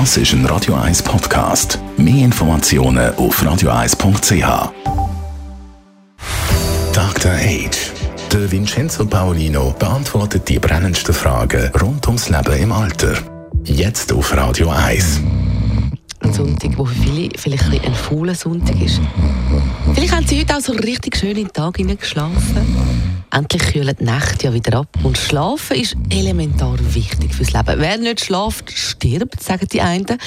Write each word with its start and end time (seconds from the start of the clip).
Das 0.00 0.16
ist 0.16 0.32
ein 0.32 0.44
Radio 0.46 0.74
1 0.74 1.04
Podcast. 1.04 1.78
Mehr 1.96 2.24
Informationen 2.24 3.14
auf 3.14 3.40
radio1.ch. 3.40 4.72
Dr. 6.92 7.30
Age. 7.30 7.92
Der 8.32 8.50
Vincenzo 8.50 9.06
Paolino 9.06 9.72
beantwortet 9.78 10.48
die 10.48 10.58
brennendsten 10.58 11.14
Fragen 11.14 11.70
rund 11.80 12.04
ums 12.08 12.28
Leben 12.28 12.60
im 12.60 12.72
Alter. 12.72 13.14
Jetzt 13.62 14.12
auf 14.12 14.36
Radio 14.36 14.70
1. 14.70 15.20
Ein 16.18 16.32
Sonntag, 16.32 16.76
der 16.76 16.86
für 16.86 16.94
viele 16.94 17.28
vielleicht 17.38 17.64
ein, 17.66 17.80
ein 17.84 17.94
fauler 17.94 18.34
Sonntag 18.34 18.80
ist. 18.82 19.00
Vielleicht 19.94 20.12
haben 20.12 20.26
sie 20.26 20.40
heute 20.40 20.56
auch 20.56 20.60
so 20.60 20.72
richtig 20.72 21.16
schön 21.16 21.36
in 21.36 21.46
den 21.46 21.52
Tag 21.52 21.74
geschlafen. 21.74 22.66
Endlich 23.34 23.72
kühlen 23.72 23.96
die 23.98 24.04
Nächte 24.04 24.46
ja 24.46 24.54
wieder 24.54 24.78
ab. 24.78 24.96
Und 25.02 25.18
Schlafen 25.18 25.76
ist 25.76 25.96
elementar 26.08 26.78
wichtig 26.94 27.34
fürs 27.34 27.52
Leben. 27.52 27.80
Wer 27.80 27.98
nicht 27.98 28.24
schlaft, 28.24 28.70
stirbt, 28.70 29.42
sagen 29.42 29.66
die 29.72 29.80
einen. 29.80 30.18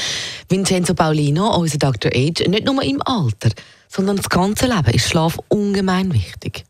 Vincenzo 0.50 0.93
Paulino, 0.93 1.56
unser 1.56 1.78
Dr. 1.78 2.12
Age, 2.14 2.50
nicht 2.50 2.65
nur 2.65 2.84
im 2.84 3.01
Alter, 3.01 3.51
sondern 3.88 4.18
das 4.18 4.28
ganze 4.28 4.65
Leben 4.65 4.93
ist 4.93 5.07
Schlaf 5.07 5.39
ungemein 5.48 6.14
wichtig. 6.14 6.65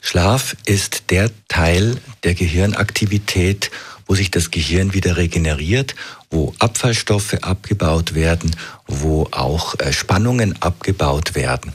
Schlaf 0.00 0.54
ist 0.64 1.10
der 1.10 1.28
Teil 1.48 1.96
der 2.22 2.34
Gehirnaktivität, 2.34 3.72
wo 4.06 4.14
sich 4.14 4.30
das 4.30 4.52
Gehirn 4.52 4.94
wieder 4.94 5.16
regeneriert, 5.16 5.96
wo 6.30 6.54
Abfallstoffe 6.60 7.34
abgebaut 7.42 8.14
werden, 8.14 8.54
wo 8.86 9.26
auch 9.32 9.74
äh, 9.80 9.92
Spannungen 9.92 10.60
abgebaut 10.62 11.34
werden. 11.34 11.72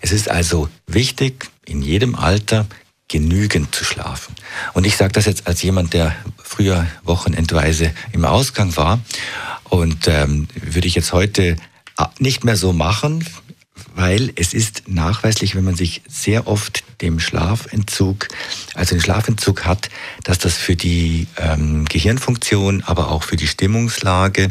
Es 0.00 0.12
ist 0.12 0.30
also 0.30 0.70
wichtig, 0.86 1.49
in 1.66 1.82
jedem 1.82 2.14
Alter 2.14 2.66
genügend 3.08 3.74
zu 3.74 3.84
schlafen. 3.84 4.34
Und 4.72 4.86
ich 4.86 4.96
sage 4.96 5.12
das 5.12 5.26
jetzt 5.26 5.46
als 5.46 5.62
jemand, 5.62 5.92
der 5.94 6.14
früher 6.42 6.86
wochenendweise 7.02 7.92
im 8.12 8.24
Ausgang 8.24 8.76
war. 8.76 9.00
Und 9.64 10.08
ähm, 10.08 10.48
würde 10.54 10.86
ich 10.86 10.94
jetzt 10.94 11.12
heute 11.12 11.56
äh, 11.98 12.04
nicht 12.18 12.44
mehr 12.44 12.56
so 12.56 12.72
machen, 12.72 13.24
weil 13.94 14.32
es 14.36 14.54
ist 14.54 14.84
nachweislich, 14.86 15.54
wenn 15.54 15.64
man 15.64 15.74
sich 15.74 16.02
sehr 16.08 16.46
oft 16.46 16.84
dem 17.00 17.18
Schlafentzug, 17.18 18.28
also 18.74 18.94
den 18.94 19.00
Schlafentzug 19.00 19.64
hat, 19.64 19.90
dass 20.24 20.38
das 20.38 20.56
für 20.56 20.76
die 20.76 21.26
ähm, 21.36 21.84
Gehirnfunktion, 21.86 22.82
aber 22.84 23.10
auch 23.10 23.24
für 23.24 23.36
die 23.36 23.48
Stimmungslage 23.48 24.48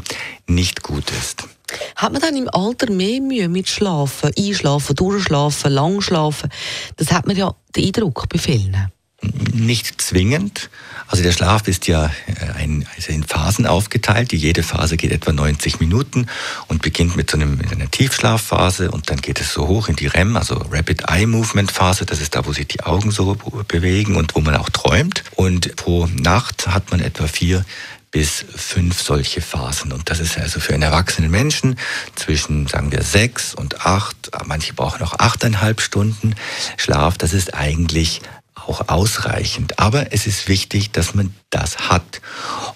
nicht 0.47 0.83
gut 0.83 1.11
ist. 1.11 1.47
Hat 1.95 2.11
man 2.11 2.21
dann 2.21 2.35
im 2.35 2.49
Alter 2.49 2.91
mehr 2.91 3.21
Mühe 3.21 3.47
mit 3.47 3.67
Schlafen, 3.67 4.31
Einschlafen, 4.37 4.95
Durchschlafen, 4.95 5.71
Langschlafen? 5.71 6.49
Das 6.97 7.11
hat 7.11 7.27
man 7.27 7.35
ja 7.35 7.55
den 7.75 7.85
Eindruck 7.85 8.27
bei 8.29 8.39
vielen. 8.39 8.91
Nicht 9.21 10.01
zwingend. 10.01 10.69
Also 11.07 11.23
der 11.23 11.31
Schlaf 11.31 11.67
ist 11.67 11.87
ja 11.87 12.05
äh, 12.27 12.51
ein, 12.55 12.87
also 12.95 13.11
in 13.11 13.23
Phasen 13.23 13.65
aufgeteilt. 13.65 14.31
Jede 14.31 14.63
Phase 14.63 14.95
geht 14.95 15.11
etwa 15.11 15.31
90 15.31 15.79
Minuten 15.79 16.27
und 16.67 16.81
beginnt 16.81 17.15
mit 17.15 17.31
so 17.31 17.37
einem, 17.37 17.57
mit 17.57 17.71
einer 17.71 17.89
Tiefschlafphase 17.89 18.91
und 18.91 19.09
dann 19.09 19.19
geht 19.19 19.41
es 19.41 19.51
so 19.51 19.67
hoch 19.67 19.89
in 19.89 19.95
die 19.95 20.07
REM, 20.07 20.37
also 20.37 20.55
Rapid 20.71 21.09
Eye 21.09 21.25
Movement 21.25 21.71
Phase. 21.71 22.05
Das 22.05 22.21
ist 22.21 22.35
da, 22.35 22.45
wo 22.45 22.53
sich 22.53 22.67
die 22.67 22.83
Augen 22.83 23.11
so 23.11 23.35
bewegen 23.67 24.15
und 24.15 24.35
wo 24.35 24.39
man 24.39 24.55
auch 24.55 24.69
träumt. 24.69 25.23
Und 25.35 25.75
pro 25.75 26.05
Nacht 26.05 26.67
hat 26.67 26.91
man 26.91 26.99
etwa 26.99 27.27
vier 27.27 27.65
bis 28.11 28.45
fünf 28.55 29.01
solche 29.01 29.41
Phasen. 29.41 29.91
Und 29.91 30.09
das 30.09 30.19
ist 30.19 30.37
also 30.37 30.59
für 30.59 30.73
einen 30.73 30.83
erwachsenen 30.83 31.29
Menschen 31.29 31.77
zwischen, 32.15 32.67
sagen 32.67 32.91
wir, 32.91 33.03
sechs 33.03 33.53
und 33.53 33.85
acht, 33.85 34.31
manche 34.45 34.73
brauchen 34.73 35.03
auch 35.03 35.19
achteinhalb 35.19 35.81
Stunden 35.81 36.35
Schlaf. 36.77 37.17
Das 37.17 37.33
ist 37.33 37.53
eigentlich 37.53 38.21
auch 38.67 38.87
ausreichend. 38.87 39.79
Aber 39.79 40.11
es 40.13 40.27
ist 40.27 40.47
wichtig, 40.47 40.91
dass 40.91 41.13
man 41.13 41.33
das 41.49 41.89
hat. 41.89 42.21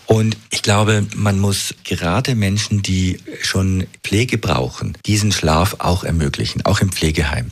Und 0.06 0.38
ich 0.50 0.62
glaube, 0.62 1.06
man 1.16 1.39
muss 1.39 1.73
gerade 1.84 2.36
Menschen, 2.36 2.81
die 2.81 3.20
schon 3.42 3.88
Pflege 4.04 4.38
brauchen, 4.38 4.98
diesen 5.06 5.31
Schlaf 5.31 5.78
auch 5.80 6.04
ermöglichen, 6.04 6.66
auch 6.66 6.80
im 6.80 6.92
Pflegeheim. 6.92 7.52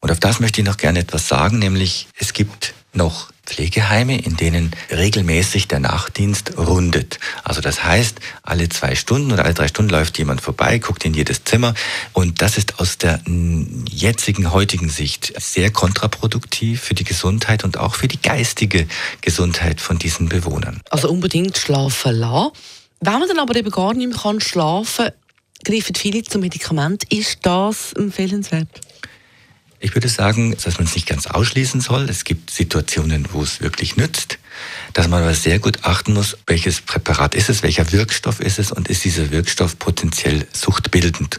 Und 0.00 0.10
auf 0.10 0.20
das 0.20 0.40
möchte 0.40 0.60
ich 0.60 0.66
noch 0.66 0.76
gerne 0.76 1.00
etwas 1.00 1.28
sagen, 1.28 1.58
nämlich 1.58 2.08
es 2.18 2.32
gibt 2.32 2.74
noch 2.92 3.30
Pflegeheime, 3.46 4.18
in 4.18 4.36
denen 4.36 4.72
regelmäßig 4.90 5.68
der 5.68 5.80
Nachtdienst 5.80 6.58
rundet. 6.58 7.18
Also 7.44 7.60
das 7.60 7.84
heißt, 7.84 8.20
alle 8.42 8.68
zwei 8.68 8.94
Stunden 8.94 9.32
oder 9.32 9.44
alle 9.44 9.54
drei 9.54 9.68
Stunden 9.68 9.90
läuft 9.90 10.18
jemand 10.18 10.40
vorbei, 10.40 10.78
guckt 10.78 11.04
in 11.04 11.14
jedes 11.14 11.44
Zimmer. 11.44 11.74
Und 12.12 12.42
das 12.42 12.58
ist 12.58 12.80
aus 12.80 12.98
der 12.98 13.20
jetzigen, 13.88 14.52
heutigen 14.52 14.88
Sicht 14.88 15.32
sehr 15.40 15.70
kontraproduktiv 15.70 16.82
für 16.82 16.94
die 16.94 17.04
Gesundheit 17.04 17.64
und 17.64 17.78
auch 17.78 17.94
für 17.94 18.08
die 18.08 18.20
geistige 18.20 18.86
Gesundheit 19.20 19.80
von 19.80 19.98
diesen 19.98 20.28
Bewohnern. 20.28 20.80
Also 20.90 21.08
unbedingt 21.08 21.56
schlafen 21.56 22.16
lassen. 22.16 22.50
Wenn 23.00 23.12
man 23.20 23.28
dann 23.28 23.38
aber 23.38 23.54
eben 23.56 23.70
gar 23.70 23.94
nicht 23.94 24.08
mehr 24.08 24.40
schlafen 24.40 25.06
kann, 25.06 25.12
greifen 25.64 25.94
viele 25.94 26.22
zum 26.22 26.40
Medikament. 26.40 27.04
Ist 27.12 27.38
das 27.42 27.92
empfehlenswert? 27.92 28.68
Ich 29.78 29.94
würde 29.94 30.08
sagen, 30.08 30.56
dass 30.62 30.78
man 30.78 30.86
es 30.86 30.94
nicht 30.94 31.06
ganz 31.06 31.26
ausschließen 31.26 31.80
soll. 31.80 32.08
Es 32.08 32.24
gibt 32.24 32.50
Situationen, 32.50 33.28
wo 33.32 33.42
es 33.42 33.60
wirklich 33.60 33.96
nützt, 33.96 34.38
dass 34.94 35.08
man 35.08 35.22
aber 35.22 35.34
sehr 35.34 35.58
gut 35.58 35.84
achten 35.84 36.14
muss, 36.14 36.36
welches 36.46 36.80
Präparat 36.80 37.34
ist 37.34 37.50
es, 37.50 37.62
welcher 37.62 37.92
Wirkstoff 37.92 38.40
ist 38.40 38.58
es 38.58 38.72
und 38.72 38.88
ist 38.88 39.04
dieser 39.04 39.30
Wirkstoff 39.30 39.78
potenziell 39.78 40.46
suchtbildend. 40.52 41.38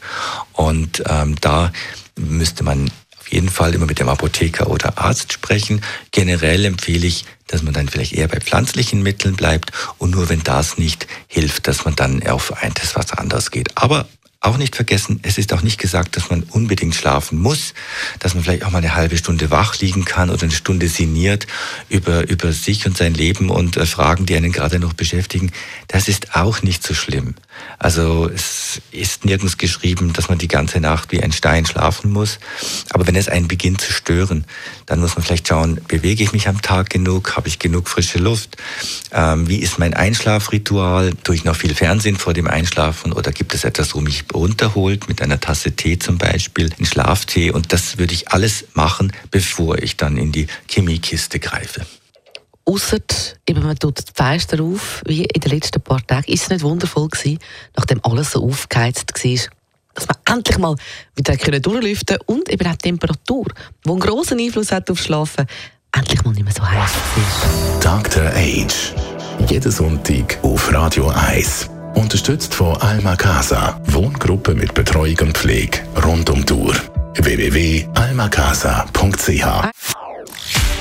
Und 0.54 1.04
ähm, 1.08 1.36
da 1.42 1.72
müsste 2.16 2.64
man 2.64 2.92
auf 3.28 3.34
jeden 3.34 3.50
Fall 3.50 3.74
immer 3.74 3.88
mit 3.88 4.00
dem 4.00 4.08
Apotheker 4.08 4.70
oder 4.70 4.98
Arzt 4.98 5.34
sprechen. 5.34 5.82
Generell 6.12 6.64
empfehle 6.64 7.06
ich, 7.06 7.26
dass 7.48 7.62
man 7.62 7.74
dann 7.74 7.90
vielleicht 7.90 8.14
eher 8.14 8.28
bei 8.30 8.40
pflanzlichen 8.40 9.04
Mitteln 9.04 9.36
bleibt 9.36 9.72
und 9.98 10.12
nur 10.12 10.30
wenn 10.30 10.44
das 10.44 10.78
nicht 10.78 11.08
hilft, 11.28 11.68
dass 11.68 11.84
man 11.84 11.96
dann 11.96 12.26
auf 12.26 12.54
etwas 12.62 12.96
was 12.96 13.12
anderes 13.12 13.52
geht. 13.52 13.76
Aber 13.76 14.08
auch 14.40 14.58
nicht 14.58 14.76
vergessen, 14.76 15.20
es 15.24 15.38
ist 15.38 15.52
auch 15.54 15.62
nicht 15.62 15.80
gesagt, 15.80 16.16
dass 16.16 16.30
man 16.30 16.44
unbedingt 16.44 16.96
schlafen 16.96 17.40
muss, 17.40 17.74
dass 18.20 18.36
man 18.36 18.44
vielleicht 18.44 18.64
auch 18.64 18.72
mal 18.72 18.80
eine 18.80 18.96
halbe 18.96 19.18
Stunde 19.18 19.50
wach 19.52 19.80
liegen 19.80 20.06
kann 20.06 20.30
oder 20.30 20.44
eine 20.44 20.52
Stunde 20.52 20.88
sinniert 20.88 21.48
über, 21.90 22.28
über 22.30 22.52
sich 22.52 22.86
und 22.86 22.98
sein 22.98 23.14
Leben 23.14 23.50
und 23.50 23.78
äh, 23.78 23.86
Fragen, 23.86 24.26
die 24.26 24.36
einen 24.36 24.52
gerade 24.52 24.80
noch 24.80 24.94
beschäftigen. 24.94 25.52
Das 25.88 26.08
ist 26.08 26.36
auch 26.36 26.62
nicht 26.62 26.84
so 26.84 26.94
schlimm. 26.94 27.36
Also 27.80 28.30
es 28.34 28.82
ist 28.92 29.26
nirgends 29.26 29.58
geschrieben, 29.58 30.14
dass 30.14 30.30
man 30.30 30.38
die 30.38 30.48
ganze 30.48 30.80
Nacht 30.80 31.12
wie 31.12 31.22
ein 31.22 31.32
Stein 31.32 31.66
schlafen 31.66 32.12
muss. 32.12 32.40
Aber 32.90 33.06
wenn 33.06 33.16
es 33.16 33.30
einen 33.30 33.48
beginnt 33.48 33.82
zu 33.82 33.94
stören, 33.94 34.46
dann 34.88 35.00
muss 35.00 35.16
man 35.16 35.24
vielleicht 35.24 35.48
schauen, 35.48 35.80
bewege 35.88 36.24
ich 36.24 36.34
mich 36.34 36.48
am 36.48 36.62
Tag 36.62 36.90
genug, 36.90 37.36
habe 37.36 37.48
ich 37.48 37.60
genug 37.60 37.88
frische 37.88 38.18
Luft, 38.18 38.58
ähm, 39.12 39.48
wie 39.48 39.58
ist 39.58 39.80
mein 39.80 39.94
Einschlafritual, 39.94 41.14
tue 41.24 41.36
ich 41.36 41.44
noch 41.44 41.56
viel 41.56 41.76
Fernsehen 41.76 42.16
vor 42.16 42.34
dem 42.34 42.48
Einschlafen 42.48 43.14
oder 43.14 43.32
gibt 43.32 43.54
es 43.54 43.64
etwas, 43.64 43.94
wo 43.94 44.02
mich 44.02 44.26
runterholt, 44.34 45.08
mit 45.08 45.22
einer 45.22 45.40
Tasse 45.40 45.74
Tee 45.74 46.00
zum 46.00 46.18
Beispiel, 46.18 46.72
einen 46.78 46.86
Schlaftee. 46.86 47.52
Und 47.52 47.74
das 47.74 47.98
würde 47.98 48.14
ich 48.14 48.32
alles 48.32 48.66
machen, 48.74 49.14
bevor 49.30 49.78
ich 49.78 49.98
dann 49.98 50.18
in 50.18 50.32
die 50.32 50.48
Chemiekiste 50.68 51.40
greife. 51.40 51.86
Ausser 52.68 53.00
eben, 53.48 53.64
man 53.64 53.78
tut 53.78 54.00
die 54.00 54.04
Fenster 54.14 54.62
auf, 54.62 55.02
wie 55.06 55.24
in 55.24 55.40
den 55.40 55.52
letzten 55.52 55.82
paar 55.82 56.06
Tagen. 56.06 56.30
Ist 56.32 56.44
es 56.44 56.50
nicht 56.50 56.64
wundervoll 56.64 57.08
gewesen, 57.08 57.40
nachdem 57.78 58.02
alles 58.04 58.32
so 58.32 58.44
aufgeheizt 58.44 59.14
war, 59.14 59.40
dass 59.94 60.06
man 60.08 60.18
endlich 60.36 60.58
mal 60.58 60.76
wieder 61.16 61.60
durchlüften 61.62 62.18
und 62.26 62.50
eben 62.50 62.68
auch 62.68 62.76
die 62.76 62.90
Temperatur, 62.90 63.46
die 63.86 63.90
einen 63.90 64.02
grossen 64.02 64.40
Einfluss 64.40 64.74
hat 64.74 64.92
auf 64.92 65.00
Schlafen, 65.00 65.48
endlich 65.96 66.22
mal 66.26 66.32
nicht 66.32 66.44
mehr 66.44 66.54
so 66.54 66.70
heiß 66.70 66.92
ist. 66.92 67.84
Dr. 67.84 68.26
Age. 68.34 68.94
Jeden 69.48 69.72
Sonntag 69.72 70.38
auf 70.42 70.74
Radio 70.74 71.08
1. 71.08 71.70
Unterstützt 71.96 72.54
von 72.54 72.76
Alma 72.82 73.16
Casa. 73.16 73.80
Wohngruppe 73.86 74.54
mit 74.54 74.74
Betreuung 74.74 75.18
und 75.22 75.38
Pflege 75.38 75.80
rund 76.04 76.30
um 76.30 76.46
Tour. 76.46 76.76
www.almacasa.ch 77.16 79.87